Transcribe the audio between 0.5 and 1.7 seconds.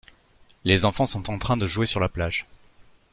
Les enfant sont en train de